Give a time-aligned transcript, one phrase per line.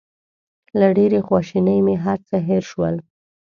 [0.79, 2.95] له ډېرې خواشینۍ مې هر څه هېر شول.